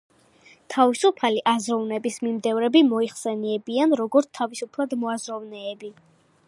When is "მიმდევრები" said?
2.27-2.81